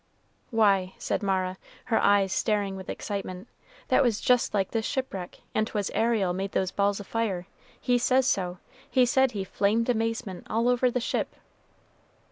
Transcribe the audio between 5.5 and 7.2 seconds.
and 'twas Ariel made those balls of